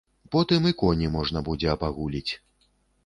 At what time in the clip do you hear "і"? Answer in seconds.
0.69-0.71